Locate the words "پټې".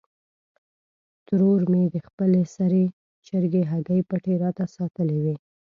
4.09-4.33